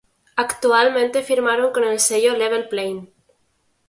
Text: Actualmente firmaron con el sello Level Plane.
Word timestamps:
Actualmente 0.35 1.21
firmaron 1.21 1.71
con 1.71 1.83
el 1.83 1.99
sello 1.99 2.33
Level 2.35 2.67
Plane. 2.69 3.13